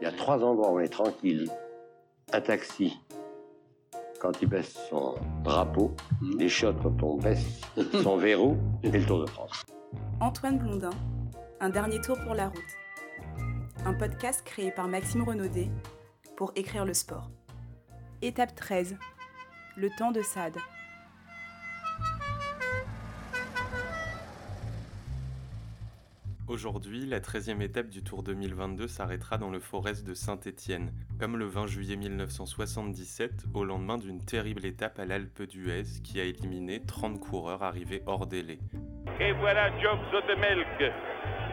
Il 0.00 0.04
y 0.04 0.06
a 0.06 0.12
trois 0.12 0.42
endroits 0.44 0.70
où 0.70 0.76
on 0.76 0.80
est 0.80 0.88
tranquille. 0.88 1.50
Un 2.32 2.40
taxi, 2.40 2.96
quand 4.20 4.32
il 4.42 4.48
baisse 4.48 4.78
son 4.90 5.14
drapeau, 5.42 5.94
les 6.38 6.48
chiottes 6.48 6.80
quand 6.82 7.02
on 7.02 7.16
baisse 7.16 7.62
son 8.02 8.16
verrou, 8.16 8.56
et 8.82 8.90
le 8.90 9.04
Tour 9.04 9.20
de 9.20 9.26
France. 9.26 9.64
Antoine 10.20 10.58
Blondin, 10.58 10.90
Un 11.60 11.70
dernier 11.70 12.00
tour 12.00 12.16
pour 12.24 12.34
la 12.34 12.48
route. 12.48 12.58
Un 13.84 13.94
podcast 13.94 14.42
créé 14.44 14.70
par 14.70 14.88
Maxime 14.88 15.22
Renaudet 15.22 15.68
pour 16.36 16.52
écrire 16.54 16.84
le 16.84 16.94
sport. 16.94 17.30
Étape 18.22 18.54
13. 18.54 18.96
Le 19.76 19.88
temps 19.96 20.10
de 20.12 20.22
Sade. 20.22 20.56
Aujourd'hui, 26.48 27.04
la 27.04 27.20
13e 27.20 27.60
étape 27.60 27.90
du 27.90 28.02
Tour 28.02 28.22
2022 28.22 28.88
s'arrêtera 28.88 29.36
dans 29.36 29.50
le 29.50 29.60
Forest 29.60 30.06
de 30.06 30.14
Saint-Étienne, 30.14 30.94
comme 31.20 31.36
le 31.36 31.44
20 31.44 31.66
juillet 31.66 31.96
1977, 31.96 33.44
au 33.52 33.64
lendemain 33.64 33.98
d'une 33.98 34.24
terrible 34.24 34.64
étape 34.64 34.98
à 34.98 35.04
l'Alpe 35.04 35.42
d'Huez 35.42 35.84
qui 36.02 36.18
a 36.22 36.24
éliminé 36.24 36.80
30 36.80 37.20
coureurs 37.20 37.62
arrivés 37.62 38.02
hors 38.06 38.26
délai. 38.26 38.60
Et 39.20 39.32
voilà 39.32 39.78
Job 39.78 39.98
Zotemelk 40.10 40.90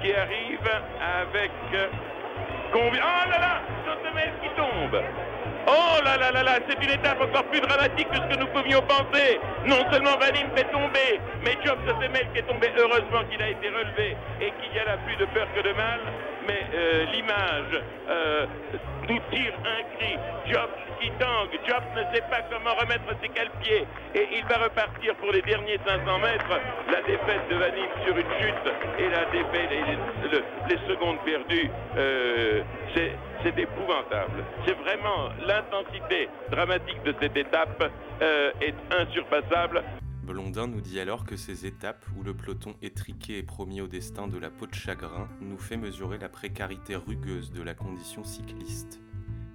qui 0.02 0.14
arrive 0.14 0.70
avec 1.02 1.52
Oh 2.76 3.30
là 3.30 3.40
là 3.40 3.62
Zotemelk 3.86 4.42
qui 4.42 4.50
tombe 4.56 5.02
Oh 5.68 6.04
là 6.04 6.18
là 6.18 6.32
là 6.32 6.44
là, 6.44 6.60
c'est 6.70 6.84
une 6.84 6.92
étape 6.92 7.20
encore 7.20 7.44
plus 7.46 7.60
dramatique 7.60 8.08
que 8.12 8.18
ce 8.18 8.36
que 8.36 8.40
nous 8.40 8.48
pouvions 8.48 8.82
penser. 8.84 9.40
Non 9.66 9.82
seulement 9.92 10.16
Valim 10.18 10.48
fait 10.56 10.70
tomber, 10.72 11.20
mais 11.44 11.58
Job 11.66 11.80
Zotemelk 11.88 12.30
est 12.36 12.44
tombé. 12.44 12.72
Heureusement 12.78 13.24
qu'il 13.32 13.42
a 13.42 13.50
été 13.50 13.70
relevé 13.70 14.16
et 14.42 14.54
qu'il 14.62 14.76
y 14.76 14.80
a 14.80 14.86
là 14.86 14.98
plus 15.06 15.16
de 15.16 15.26
peur 15.26 15.48
que 15.56 15.62
de 15.62 15.74
mal. 15.74 16.00
Mais 16.48 16.62
euh, 16.74 17.06
l'image 17.14 17.82
euh, 18.10 18.46
nous 19.10 19.20
tire 19.32 19.54
un 19.66 19.98
cri. 19.98 20.18
Job 20.48 20.70
qui 21.02 21.10
tangue. 21.20 21.50
Job 21.68 21.84
ne 21.96 22.02
sait 22.16 22.24
pas 22.30 22.42
comment 22.52 22.74
remettre 22.76 23.10
ses 23.22 23.30
cale-pieds. 23.30 23.86
Et 24.14 24.28
il 24.34 24.46
va 24.46 24.64
repartir 24.64 25.16
pour 25.16 25.32
les 25.32 25.42
derniers 25.42 25.80
500 25.86 26.20
mètres. 26.20 26.60
La 26.92 27.02
défaite 27.02 27.50
de 27.50 27.56
Valim 27.56 27.90
sur 28.06 28.16
une 28.16 28.32
chute 28.40 28.74
et 29.00 29.10
la 29.10 29.26
défaite, 29.26 29.70
les, 29.72 30.30
le- 30.30 30.44
les 30.70 30.78
secondes 30.94 31.18
perdues, 31.26 31.70
euh, 31.98 32.62
c'est 32.96 33.60
épouvantable. 33.60 34.44
C'est 34.66 34.78
vraiment 34.80 35.30
l'intensité 35.46 36.28
dramatique 36.50 37.02
de 37.04 37.14
cette 37.22 37.38
étape 37.38 37.84
est 38.62 38.74
insurpassable. 39.00 39.84
Blondin 40.26 40.66
nous 40.66 40.82
dit 40.82 41.00
alors 41.00 41.24
que 41.24 41.38
ces 41.38 41.68
étapes, 41.68 42.04
où 42.18 42.24
le 42.24 42.34
peloton 42.34 42.74
étriqué 42.82 43.38
est 43.38 43.44
promis 43.44 43.80
au 43.80 43.88
destin 43.88 44.28
de 44.28 44.40
la 44.40 44.50
peau 44.50 44.66
de 44.66 44.74
chagrin, 44.74 45.30
nous 45.40 45.60
fait 45.60 45.78
mesurer 45.78 46.18
la 46.18 46.30
précarité 46.30 46.96
rugueuse 46.96 47.52
de 47.52 47.62
la 47.62 47.76
condition 47.76 48.24
cycliste. 48.24 49.00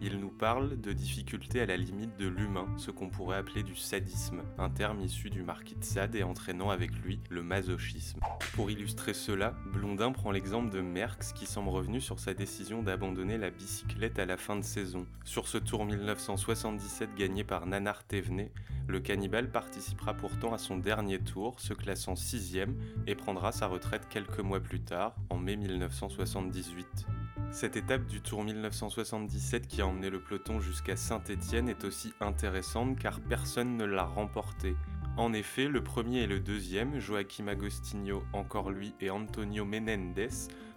Il 0.03 0.19
nous 0.19 0.31
parle 0.31 0.81
de 0.81 0.95
difficultés 0.95 1.61
à 1.61 1.67
la 1.67 1.77
limite 1.77 2.17
de 2.17 2.27
l'humain, 2.27 2.67
ce 2.79 2.91
qu'on 2.91 3.11
pourrait 3.11 3.37
appeler 3.37 3.62
du 3.62 3.77
sadisme, 3.77 4.43
un 4.56 4.70
terme 4.70 5.03
issu 5.03 5.29
du 5.29 5.43
marquis 5.43 5.75
de 5.75 5.84
Sade 5.84 6.15
et 6.15 6.23
entraînant 6.23 6.70
avec 6.70 6.91
lui 7.05 7.20
le 7.29 7.43
masochisme. 7.43 8.19
Pour 8.55 8.71
illustrer 8.71 9.12
cela, 9.12 9.55
Blondin 9.75 10.11
prend 10.12 10.31
l'exemple 10.31 10.71
de 10.71 10.81
Merckx 10.81 11.34
qui 11.34 11.45
semble 11.45 11.69
revenu 11.69 12.01
sur 12.01 12.19
sa 12.19 12.33
décision 12.33 12.83
d'abandonner 12.83 13.37
la 13.37 13.51
bicyclette 13.51 14.19
à 14.19 14.25
la 14.25 14.39
fin 14.39 14.56
de 14.56 14.65
saison. 14.65 15.06
Sur 15.25 15.47
ce 15.48 15.59
tour 15.59 15.84
1977 15.84 17.15
gagné 17.15 17.45
par 17.45 17.67
Nanar 17.67 18.05
Thévenet, 18.05 18.53
le 18.89 19.01
cannibale 19.01 19.51
participera 19.51 20.15
pourtant 20.15 20.55
à 20.55 20.59
son 20.59 20.78
dernier 20.78 21.19
tour, 21.19 21.61
se 21.61 21.75
classant 21.75 22.17
sixième 22.17 22.75
et 23.06 23.15
prendra 23.15 23.53
sa 23.53 23.67
retraite 23.67 24.09
quelques 24.09 24.41
mois 24.41 24.61
plus 24.61 24.81
tard, 24.81 25.15
en 25.28 25.37
mai 25.37 25.56
1978. 25.56 27.06
Cette 27.53 27.77
étape 27.77 28.06
du 28.06 28.20
Tour 28.20 28.45
1977 28.45 29.67
qui 29.67 29.83
a 29.83 29.87
emmené 29.87 30.09
le 30.09 30.20
peloton 30.20 30.61
jusqu'à 30.61 30.95
Saint-Étienne 30.95 31.69
est 31.69 31.84
aussi 31.84 32.12
intéressante 32.20 32.97
car 32.97 33.20
personne 33.20 33.77
ne 33.77 33.84
l'a 33.84 34.05
remportée. 34.05 34.77
En 35.17 35.33
effet, 35.33 35.66
le 35.66 35.83
premier 35.83 36.21
et 36.21 36.27
le 36.28 36.38
deuxième, 36.38 37.00
Joachim 37.00 37.49
Agostinho, 37.49 38.22
encore 38.33 38.71
lui, 38.71 38.94
et 39.00 39.11
Antonio 39.11 39.65
Menendez, 39.65 40.28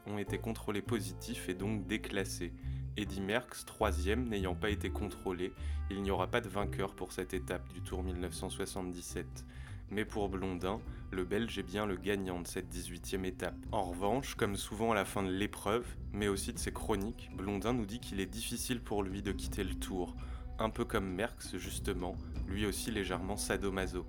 ont 0.08 0.18
été 0.18 0.40
contrôlés 0.40 0.82
positifs 0.82 1.48
et 1.48 1.54
donc 1.54 1.86
déclassés. 1.86 2.52
Eddy 2.98 3.22
Merckx, 3.22 3.66
troisième, 3.66 4.28
n'ayant 4.28 4.56
pas 4.56 4.72
été 4.72 4.90
contrôlé, 4.90 5.54
il 5.92 6.02
n'y 6.02 6.12
aura 6.12 6.28
pas 6.28 6.42
de 6.42 6.50
vainqueur 6.50 6.96
pour 6.96 7.14
cette 7.14 7.36
étape 7.36 7.72
du 7.72 7.82
Tour 7.82 8.04
1977. 8.04 9.46
Mais 9.90 10.06
pour 10.06 10.30
Blondin, 10.30 10.80
le 11.12 11.24
Belge 11.24 11.58
est 11.60 11.64
bien 11.64 11.86
le 11.86 11.96
gagnant 11.96 12.42
de 12.42 12.48
cette 12.48 12.74
18e 12.74 13.26
étape. 13.26 13.56
En 13.72 13.84
revanche, 13.84 14.36
comme 14.36 14.56
souvent 14.56 14.92
à 14.92 14.96
la 14.96 15.06
fin 15.06 15.24
de 15.24 15.32
l'épreuve, 15.32 15.86
mais 16.12 16.28
aussi 16.28 16.54
de 16.54 16.60
ses 16.60 16.72
chroniques, 16.72 17.30
Blondin 17.36 17.74
nous 17.74 17.86
dit 17.86 18.00
qu'il 18.00 18.20
est 18.20 18.26
difficile 18.26 18.82
pour 18.82 19.04
lui 19.04 19.22
de 19.22 19.32
quitter 19.32 19.64
le 19.64 19.76
Tour, 19.76 20.16
un 20.60 20.70
peu 20.70 20.86
comme 20.86 21.08
Merckx 21.14 21.58
justement, 21.58 22.16
lui 22.48 22.66
aussi 22.66 22.92
légèrement 22.92 23.38
sadomaso. 23.38 24.06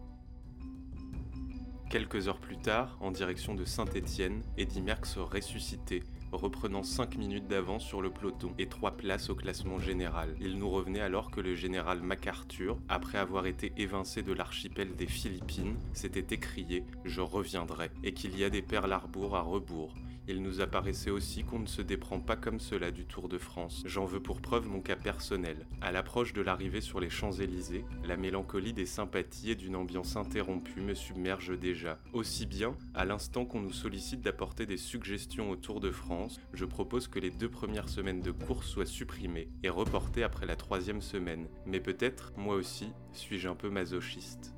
Quelques 1.95 2.27
heures 2.27 2.41
plus 2.41 2.57
tard, 2.57 2.99
en 3.01 3.13
direction 3.13 3.55
de 3.55 3.65
Saint-Étienne, 3.65 4.43
Eddy 4.59 4.83
Merckx 4.83 5.17
ressuscité, 5.17 6.03
reprenant 6.33 6.83
5 6.83 7.17
minutes 7.17 7.47
d'avance 7.47 7.85
sur 7.85 8.03
le 8.03 8.11
peloton 8.11 8.53
et 8.59 8.67
3 8.67 8.97
places 8.97 9.31
au 9.31 9.37
classement 9.37 9.79
général. 9.79 10.35
Il 10.41 10.59
nous 10.59 10.69
revenait 10.69 10.99
alors 11.03 11.31
que 11.31 11.41
le 11.41 11.55
général 11.55 12.03
MacArthur, 12.03 12.79
après 12.89 13.19
avoir 13.19 13.47
été 13.47 13.73
évincé 13.77 14.25
de 14.25 14.33
l'archipel 14.33 14.97
des 14.97 15.07
Philippines, 15.07 15.77
s'était 15.93 16.35
écrié⁇ 16.35 16.81
Je 17.05 17.21
reviendrai⁇ 17.21 17.87
et 18.03 18.13
qu'il 18.13 18.37
y 18.37 18.43
a 18.43 18.51
des 18.51 18.63
perles 18.63 18.93
à 18.93 18.97
à 18.97 19.41
rebours. 19.41 19.95
Il 20.27 20.43
nous 20.43 20.63
apparaissait 20.63 21.11
aussi 21.11 21.45
qu'on 21.45 21.59
ne 21.59 21.67
se 21.67 21.83
déprend 21.83 22.19
pas 22.19 22.37
comme 22.37 22.59
cela 22.59 22.91
du 22.91 23.05
Tour 23.05 23.29
de 23.29 23.37
France. 23.37 23.83
J'en 23.85 24.07
veux 24.07 24.21
pour 24.21 24.41
preuve 24.41 24.67
mon 24.67 24.81
cas 24.81 24.97
personnel. 24.97 25.67
À 25.83 25.93
l'approche 25.93 26.33
de 26.33 26.41
l'arrivée 26.41 26.81
sur 26.81 26.99
les 26.99 27.11
Champs-Élysées, 27.11 27.85
la 28.05 28.17
mélancolie 28.17 28.73
des 28.73 28.87
sympathies 28.87 29.51
et 29.51 29.55
d'une 29.55 29.77
ambiance 29.77 30.17
interrompue 30.17 30.81
me 30.81 30.95
submerge 30.95 31.59
déjà. 31.59 31.99
Aussi 32.15 32.47
bien, 32.47 32.75
à 32.95 33.05
l'instant 33.05 33.45
qu'on 33.45 33.61
nous 33.61 33.73
sollicite 33.73 34.23
d'apporter 34.23 34.65
des 34.65 34.79
suggestions 34.79 35.51
au 35.51 35.57
Tour 35.57 35.81
de 35.81 35.91
France, 35.91 36.41
je 36.55 36.65
propose 36.65 37.07
que 37.07 37.19
les 37.19 37.31
deux 37.31 37.51
premières 37.51 37.91
semaines 37.91 38.23
de 38.23 38.31
course 38.31 38.67
soient 38.67 38.87
supprimées 38.87 39.51
et 39.63 39.69
reportées 39.69 40.23
après 40.23 40.47
la 40.47 40.57
troisième 40.57 41.03
semaine. 41.03 41.49
Mais 41.67 41.81
peut-être, 41.81 42.33
moi 42.39 42.55
aussi, 42.55 42.89
suis-je 43.13 43.49
un 43.49 43.57
peu 43.57 43.69
masochiste. 43.69 44.55